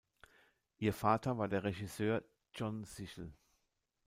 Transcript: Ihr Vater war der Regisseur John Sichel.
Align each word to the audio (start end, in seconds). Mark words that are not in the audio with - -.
Ihr 0.79 0.93
Vater 0.93 1.37
war 1.37 1.47
der 1.47 1.63
Regisseur 1.63 2.23
John 2.55 2.85
Sichel. 2.85 3.31